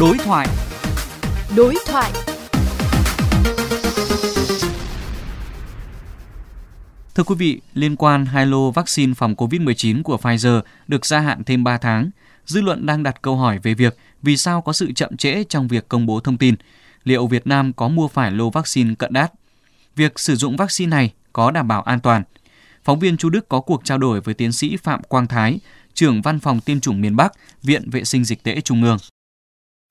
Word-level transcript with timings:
Đối 0.00 0.18
thoại. 0.18 0.48
Đối 1.56 1.76
thoại. 1.86 2.12
Thưa 7.14 7.22
quý 7.22 7.34
vị, 7.38 7.60
liên 7.74 7.96
quan 7.96 8.26
hai 8.26 8.46
lô 8.46 8.70
vaccine 8.70 9.14
phòng 9.14 9.34
COVID-19 9.34 10.02
của 10.02 10.16
Pfizer 10.16 10.60
được 10.88 11.06
gia 11.06 11.20
hạn 11.20 11.44
thêm 11.44 11.64
3 11.64 11.78
tháng, 11.78 12.10
dư 12.46 12.60
luận 12.60 12.86
đang 12.86 13.02
đặt 13.02 13.22
câu 13.22 13.36
hỏi 13.36 13.58
về 13.58 13.74
việc 13.74 13.96
vì 14.22 14.36
sao 14.36 14.62
có 14.62 14.72
sự 14.72 14.92
chậm 14.92 15.16
trễ 15.16 15.44
trong 15.48 15.68
việc 15.68 15.88
công 15.88 16.06
bố 16.06 16.20
thông 16.20 16.38
tin. 16.38 16.54
Liệu 17.04 17.26
Việt 17.26 17.46
Nam 17.46 17.72
có 17.72 17.88
mua 17.88 18.08
phải 18.08 18.30
lô 18.30 18.50
vaccine 18.50 18.94
cận 18.94 19.12
đát? 19.12 19.32
Việc 19.96 20.18
sử 20.18 20.36
dụng 20.36 20.56
vaccine 20.56 20.90
này 20.90 21.12
có 21.32 21.50
đảm 21.50 21.68
bảo 21.68 21.82
an 21.82 22.00
toàn? 22.00 22.22
Phóng 22.84 22.98
viên 22.98 23.16
Chu 23.16 23.28
Đức 23.28 23.48
có 23.48 23.60
cuộc 23.60 23.84
trao 23.84 23.98
đổi 23.98 24.20
với 24.20 24.34
tiến 24.34 24.52
sĩ 24.52 24.76
Phạm 24.76 25.02
Quang 25.02 25.26
Thái, 25.26 25.58
trưởng 25.94 26.22
văn 26.22 26.40
phòng 26.40 26.60
tiêm 26.60 26.80
chủng 26.80 27.00
miền 27.00 27.16
Bắc, 27.16 27.32
Viện 27.62 27.90
Vệ 27.90 28.04
sinh 28.04 28.24
Dịch 28.24 28.42
tễ 28.42 28.60
Trung 28.60 28.82
ương. 28.82 28.98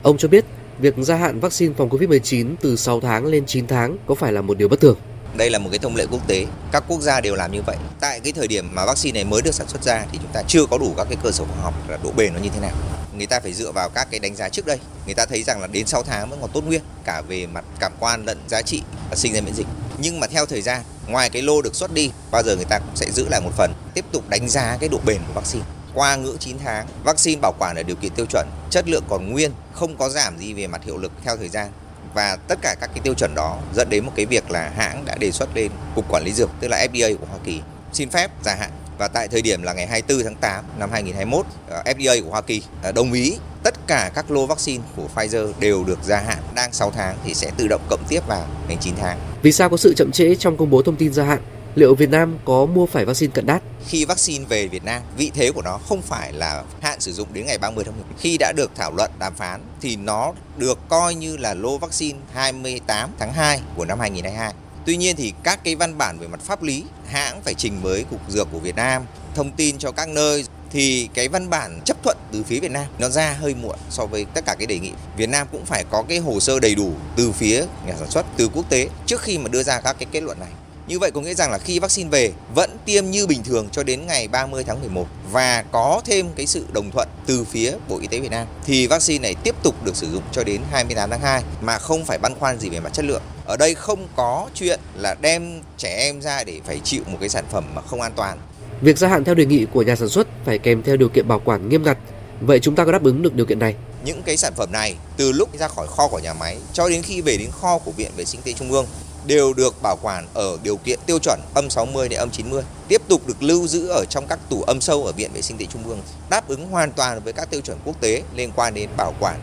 Ông 0.03 0.17
cho 0.17 0.27
biết, 0.27 0.45
việc 0.79 0.93
gia 0.97 1.15
hạn 1.15 1.39
vaccine 1.39 1.73
phòng 1.77 1.89
COVID-19 1.89 2.55
từ 2.61 2.75
6 2.75 3.01
tháng 3.01 3.25
lên 3.25 3.45
9 3.45 3.67
tháng 3.67 3.97
có 4.07 4.15
phải 4.15 4.31
là 4.31 4.41
một 4.41 4.57
điều 4.57 4.67
bất 4.67 4.81
thường? 4.81 4.97
Đây 5.37 5.49
là 5.49 5.59
một 5.59 5.69
cái 5.69 5.79
thông 5.79 5.95
lệ 5.95 6.05
quốc 6.11 6.27
tế, 6.27 6.45
các 6.71 6.83
quốc 6.87 7.01
gia 7.01 7.21
đều 7.21 7.35
làm 7.35 7.51
như 7.51 7.61
vậy. 7.61 7.75
Tại 7.99 8.19
cái 8.19 8.33
thời 8.33 8.47
điểm 8.47 8.75
mà 8.75 8.85
vaccine 8.85 9.13
này 9.13 9.23
mới 9.23 9.41
được 9.41 9.53
sản 9.53 9.67
xuất 9.67 9.83
ra 9.83 10.05
thì 10.11 10.17
chúng 10.21 10.31
ta 10.33 10.43
chưa 10.47 10.65
có 10.65 10.77
đủ 10.77 10.93
các 10.97 11.07
cái 11.09 11.17
cơ 11.23 11.31
sở 11.31 11.43
khoa 11.45 11.63
học 11.63 11.73
là 11.89 11.97
độ 12.03 12.11
bền 12.17 12.33
nó 12.33 12.39
như 12.39 12.49
thế 12.53 12.59
nào. 12.59 12.71
Người 13.17 13.27
ta 13.27 13.39
phải 13.39 13.53
dựa 13.53 13.71
vào 13.71 13.89
các 13.89 14.07
cái 14.11 14.19
đánh 14.19 14.35
giá 14.35 14.49
trước 14.49 14.65
đây. 14.65 14.77
Người 15.05 15.15
ta 15.15 15.25
thấy 15.25 15.43
rằng 15.43 15.61
là 15.61 15.67
đến 15.67 15.87
6 15.87 16.03
tháng 16.03 16.29
vẫn 16.29 16.39
còn 16.41 16.49
tốt 16.53 16.63
nguyên 16.65 16.81
cả 17.05 17.21
về 17.27 17.47
mặt 17.47 17.65
cảm 17.79 17.91
quan 17.99 18.25
lẫn 18.25 18.37
giá 18.47 18.61
trị 18.61 18.81
và 19.09 19.15
sinh 19.15 19.33
ra 19.33 19.41
miễn 19.41 19.53
dịch. 19.53 19.67
Nhưng 19.97 20.19
mà 20.19 20.27
theo 20.27 20.45
thời 20.45 20.61
gian, 20.61 20.81
ngoài 21.07 21.29
cái 21.29 21.41
lô 21.41 21.61
được 21.61 21.75
xuất 21.75 21.93
đi, 21.93 22.11
bao 22.31 22.43
giờ 22.43 22.55
người 22.55 22.65
ta 22.69 22.79
cũng 22.79 22.95
sẽ 22.95 23.11
giữ 23.11 23.27
lại 23.29 23.41
một 23.41 23.51
phần, 23.57 23.73
tiếp 23.93 24.05
tục 24.11 24.29
đánh 24.29 24.49
giá 24.49 24.77
cái 24.79 24.89
độ 24.89 24.99
bền 25.05 25.17
của 25.27 25.33
vaccine 25.33 25.65
qua 25.93 26.15
ngưỡng 26.15 26.37
9 26.37 26.57
tháng, 26.63 26.87
vaccine 27.03 27.41
bảo 27.41 27.53
quản 27.59 27.75
ở 27.75 27.83
điều 27.83 27.95
kiện 27.95 28.11
tiêu 28.15 28.25
chuẩn, 28.25 28.47
chất 28.69 28.89
lượng 28.89 29.03
còn 29.09 29.31
nguyên, 29.31 29.51
không 29.73 29.97
có 29.97 30.09
giảm 30.09 30.37
gì 30.37 30.53
về 30.53 30.67
mặt 30.67 30.83
hiệu 30.83 30.97
lực 30.97 31.11
theo 31.23 31.37
thời 31.37 31.49
gian 31.49 31.71
và 32.13 32.37
tất 32.47 32.59
cả 32.61 32.75
các 32.81 32.89
cái 32.93 32.99
tiêu 33.03 33.13
chuẩn 33.13 33.35
đó 33.35 33.57
dẫn 33.75 33.89
đến 33.89 34.05
một 34.05 34.11
cái 34.15 34.25
việc 34.25 34.51
là 34.51 34.71
hãng 34.75 35.05
đã 35.05 35.15
đề 35.19 35.31
xuất 35.31 35.49
lên 35.55 35.71
cục 35.95 36.05
quản 36.09 36.23
lý 36.23 36.31
dược 36.31 36.49
tức 36.59 36.67
là 36.67 36.87
FDA 36.91 37.17
của 37.17 37.25
Hoa 37.29 37.39
Kỳ 37.43 37.61
xin 37.93 38.09
phép 38.09 38.31
gia 38.43 38.55
hạn 38.55 38.71
và 38.97 39.07
tại 39.07 39.27
thời 39.27 39.41
điểm 39.41 39.63
là 39.63 39.73
ngày 39.73 39.87
24 39.87 40.23
tháng 40.23 40.35
8 40.35 40.65
năm 40.79 40.89
2021 40.91 41.45
ờ, 41.69 41.83
FDA 41.85 42.23
của 42.23 42.29
Hoa 42.29 42.41
Kỳ 42.41 42.61
ờ, 42.83 42.91
đồng 42.91 43.13
ý 43.13 43.37
tất 43.63 43.87
cả 43.87 44.11
các 44.15 44.31
lô 44.31 44.45
vaccine 44.45 44.83
của 44.95 45.07
Pfizer 45.15 45.51
đều 45.59 45.83
được 45.83 45.99
gia 46.03 46.19
hạn 46.19 46.37
đang 46.55 46.73
6 46.73 46.91
tháng 46.91 47.17
thì 47.25 47.33
sẽ 47.33 47.51
tự 47.57 47.67
động 47.67 47.81
cộng 47.89 48.03
tiếp 48.09 48.27
vào 48.27 48.47
thành 48.67 48.77
9 48.81 48.93
tháng. 49.01 49.19
Vì 49.41 49.51
sao 49.51 49.69
có 49.69 49.77
sự 49.77 49.93
chậm 49.97 50.11
trễ 50.11 50.35
trong 50.35 50.57
công 50.57 50.69
bố 50.69 50.81
thông 50.81 50.95
tin 50.95 51.13
gia 51.13 51.23
hạn? 51.23 51.41
Liệu 51.75 51.95
Việt 51.95 52.09
Nam 52.09 52.37
có 52.45 52.65
mua 52.65 52.85
phải 52.85 53.05
vaccine 53.05 53.31
cận 53.35 53.45
đát? 53.45 53.61
Khi 53.87 54.05
vaccine 54.05 54.45
về 54.45 54.67
Việt 54.67 54.83
Nam, 54.83 55.01
vị 55.17 55.31
thế 55.33 55.51
của 55.51 55.61
nó 55.61 55.77
không 55.77 56.01
phải 56.01 56.33
là 56.33 56.63
hạn 56.81 56.99
sử 56.99 57.13
dụng 57.13 57.27
đến 57.33 57.45
ngày 57.45 57.57
30 57.57 57.85
tháng 57.85 57.95
11. 57.95 58.15
Khi 58.19 58.37
đã 58.39 58.53
được 58.55 58.71
thảo 58.75 58.91
luận 58.91 59.11
đàm 59.19 59.35
phán 59.35 59.61
thì 59.81 59.95
nó 59.95 60.33
được 60.57 60.79
coi 60.89 61.15
như 61.15 61.37
là 61.37 61.53
lô 61.53 61.77
vaccine 61.77 62.19
28 62.33 63.09
tháng 63.19 63.33
2 63.33 63.61
của 63.75 63.85
năm 63.85 63.99
2022. 63.99 64.53
Tuy 64.85 64.97
nhiên 64.97 65.15
thì 65.15 65.33
các 65.43 65.63
cái 65.63 65.75
văn 65.75 65.97
bản 65.97 66.19
về 66.19 66.27
mặt 66.27 66.39
pháp 66.43 66.63
lý 66.63 66.83
hãng 67.07 67.41
phải 67.41 67.53
trình 67.53 67.81
với 67.81 68.03
cục 68.03 68.19
dược 68.29 68.47
của 68.51 68.59
Việt 68.59 68.75
Nam 68.75 69.05
thông 69.35 69.51
tin 69.51 69.77
cho 69.77 69.91
các 69.91 70.09
nơi 70.09 70.45
thì 70.71 71.09
cái 71.13 71.27
văn 71.27 71.49
bản 71.49 71.81
chấp 71.85 72.03
thuận 72.03 72.17
từ 72.31 72.43
phía 72.43 72.59
Việt 72.59 72.71
Nam 72.71 72.85
nó 72.99 73.09
ra 73.09 73.33
hơi 73.39 73.55
muộn 73.55 73.75
so 73.89 74.05
với 74.05 74.25
tất 74.33 74.45
cả 74.45 74.55
cái 74.59 74.67
đề 74.67 74.79
nghị. 74.79 74.91
Việt 75.17 75.29
Nam 75.29 75.47
cũng 75.51 75.65
phải 75.65 75.83
có 75.91 76.03
cái 76.09 76.17
hồ 76.17 76.39
sơ 76.39 76.59
đầy 76.59 76.75
đủ 76.75 76.91
từ 77.15 77.31
phía 77.31 77.65
nhà 77.85 77.93
sản 77.99 78.09
xuất, 78.09 78.25
từ 78.37 78.49
quốc 78.53 78.69
tế 78.69 78.89
trước 79.05 79.21
khi 79.21 79.37
mà 79.37 79.47
đưa 79.47 79.63
ra 79.63 79.81
các 79.81 79.95
cái 79.99 80.07
kết 80.11 80.23
luận 80.23 80.39
này. 80.39 80.49
Như 80.87 80.99
vậy 80.99 81.11
có 81.11 81.21
nghĩa 81.21 81.33
rằng 81.33 81.51
là 81.51 81.57
khi 81.57 81.79
vaccine 81.79 82.09
về 82.09 82.31
vẫn 82.55 82.69
tiêm 82.85 83.05
như 83.05 83.27
bình 83.27 83.43
thường 83.43 83.67
cho 83.71 83.83
đến 83.83 84.07
ngày 84.07 84.27
30 84.27 84.63
tháng 84.67 84.79
11 84.79 85.07
và 85.31 85.63
có 85.71 86.01
thêm 86.05 86.27
cái 86.35 86.45
sự 86.47 86.65
đồng 86.73 86.91
thuận 86.91 87.07
từ 87.25 87.43
phía 87.43 87.73
Bộ 87.89 87.99
Y 87.99 88.07
tế 88.07 88.19
Việt 88.19 88.31
Nam 88.31 88.47
thì 88.65 88.87
vaccine 88.87 89.21
này 89.21 89.35
tiếp 89.43 89.55
tục 89.63 89.75
được 89.85 89.95
sử 89.95 90.07
dụng 90.11 90.23
cho 90.31 90.43
đến 90.43 90.61
28 90.71 91.09
tháng 91.09 91.19
2 91.19 91.43
mà 91.61 91.77
không 91.77 92.05
phải 92.05 92.17
băn 92.17 92.35
khoăn 92.35 92.59
gì 92.59 92.69
về 92.69 92.79
mặt 92.79 92.93
chất 92.93 93.05
lượng. 93.05 93.21
Ở 93.45 93.57
đây 93.57 93.73
không 93.75 94.07
có 94.15 94.49
chuyện 94.53 94.79
là 94.95 95.15
đem 95.21 95.61
trẻ 95.77 95.95
em 95.97 96.21
ra 96.21 96.43
để 96.43 96.59
phải 96.65 96.79
chịu 96.83 97.03
một 97.07 97.17
cái 97.19 97.29
sản 97.29 97.45
phẩm 97.51 97.63
mà 97.75 97.81
không 97.81 98.01
an 98.01 98.11
toàn. 98.15 98.37
Việc 98.81 98.97
gia 98.97 99.07
hạn 99.07 99.23
theo 99.23 99.35
đề 99.35 99.45
nghị 99.45 99.65
của 99.73 99.81
nhà 99.81 99.95
sản 99.95 100.09
xuất 100.09 100.27
phải 100.45 100.57
kèm 100.57 100.83
theo 100.83 100.97
điều 100.97 101.09
kiện 101.09 101.27
bảo 101.27 101.41
quản 101.45 101.69
nghiêm 101.69 101.83
ngặt. 101.83 101.97
Vậy 102.41 102.59
chúng 102.59 102.75
ta 102.75 102.85
có 102.85 102.91
đáp 102.91 103.03
ứng 103.03 103.21
được 103.21 103.33
điều 103.33 103.45
kiện 103.45 103.59
này? 103.59 103.75
Những 104.05 104.23
cái 104.23 104.37
sản 104.37 104.53
phẩm 104.55 104.71
này 104.71 104.95
từ 105.17 105.31
lúc 105.31 105.57
ra 105.59 105.67
khỏi 105.67 105.87
kho 105.87 106.07
của 106.07 106.19
nhà 106.19 106.33
máy 106.33 106.57
cho 106.73 106.89
đến 106.89 107.01
khi 107.01 107.21
về 107.21 107.37
đến 107.37 107.51
kho 107.51 107.77
của 107.77 107.91
Viện 107.91 108.11
Vệ 108.17 108.25
sinh 108.25 108.41
Tây 108.45 108.53
Trung 108.53 108.71
ương 108.71 108.85
đều 109.27 109.53
được 109.53 109.81
bảo 109.81 109.97
quản 110.01 110.27
ở 110.33 110.57
điều 110.63 110.77
kiện 110.77 110.99
tiêu 111.05 111.19
chuẩn 111.19 111.39
âm 111.53 111.69
60 111.69 112.09
đến 112.09 112.19
âm 112.19 112.29
90, 112.31 112.63
tiếp 112.87 113.01
tục 113.07 113.27
được 113.27 113.43
lưu 113.43 113.67
giữ 113.67 113.87
ở 113.87 114.05
trong 114.09 114.27
các 114.27 114.39
tủ 114.49 114.61
âm 114.61 114.81
sâu 114.81 115.05
ở 115.05 115.11
Viện 115.11 115.31
Vệ 115.33 115.41
sinh 115.41 115.57
Tị 115.57 115.65
Trung 115.65 115.83
ương, 115.87 116.01
đáp 116.29 116.47
ứng 116.47 116.67
hoàn 116.67 116.91
toàn 116.91 117.23
với 117.23 117.33
các 117.33 117.49
tiêu 117.49 117.61
chuẩn 117.61 117.77
quốc 117.85 118.01
tế 118.01 118.23
liên 118.35 118.51
quan 118.55 118.73
đến 118.73 118.89
bảo 118.97 119.13
quản. 119.19 119.39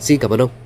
Xin 0.00 0.20
cảm 0.20 0.32
ơn 0.32 0.40
ông. 0.40 0.63